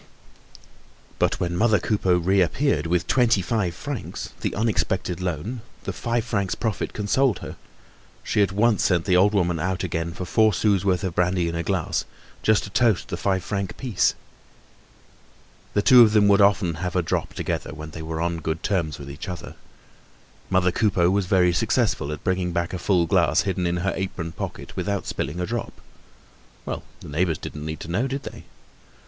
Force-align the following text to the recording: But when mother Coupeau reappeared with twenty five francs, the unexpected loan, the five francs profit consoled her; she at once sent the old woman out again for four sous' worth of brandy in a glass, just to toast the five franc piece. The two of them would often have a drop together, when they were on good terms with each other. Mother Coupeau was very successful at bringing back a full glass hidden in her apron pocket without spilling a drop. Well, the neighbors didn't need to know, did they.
But 1.19 1.39
when 1.39 1.55
mother 1.55 1.77
Coupeau 1.79 2.15
reappeared 2.17 2.87
with 2.87 3.05
twenty 3.05 3.43
five 3.43 3.75
francs, 3.75 4.33
the 4.41 4.55
unexpected 4.55 5.21
loan, 5.21 5.61
the 5.83 5.93
five 5.93 6.25
francs 6.25 6.55
profit 6.55 6.91
consoled 6.93 7.37
her; 7.45 7.55
she 8.23 8.41
at 8.41 8.51
once 8.51 8.83
sent 8.83 9.05
the 9.05 9.15
old 9.15 9.35
woman 9.35 9.59
out 9.59 9.83
again 9.83 10.11
for 10.11 10.25
four 10.25 10.55
sous' 10.55 10.83
worth 10.83 11.03
of 11.03 11.13
brandy 11.13 11.47
in 11.47 11.53
a 11.53 11.61
glass, 11.61 12.03
just 12.41 12.63
to 12.63 12.71
toast 12.71 13.09
the 13.09 13.15
five 13.15 13.43
franc 13.43 13.77
piece. 13.77 14.15
The 15.75 15.83
two 15.83 16.01
of 16.01 16.13
them 16.13 16.27
would 16.29 16.41
often 16.41 16.73
have 16.81 16.95
a 16.95 17.03
drop 17.03 17.35
together, 17.35 17.71
when 17.71 17.91
they 17.91 18.01
were 18.01 18.21
on 18.21 18.37
good 18.39 18.63
terms 18.63 18.97
with 18.97 19.07
each 19.11 19.29
other. 19.29 19.53
Mother 20.49 20.71
Coupeau 20.71 21.11
was 21.11 21.27
very 21.27 21.53
successful 21.53 22.11
at 22.11 22.23
bringing 22.23 22.51
back 22.53 22.73
a 22.73 22.79
full 22.79 23.05
glass 23.05 23.41
hidden 23.41 23.67
in 23.67 23.77
her 23.85 23.93
apron 23.95 24.31
pocket 24.31 24.75
without 24.75 25.05
spilling 25.05 25.39
a 25.39 25.45
drop. 25.45 25.73
Well, 26.65 26.81
the 27.01 27.09
neighbors 27.09 27.37
didn't 27.37 27.67
need 27.67 27.79
to 27.81 27.87
know, 27.91 28.07
did 28.07 28.23
they. 28.23 28.45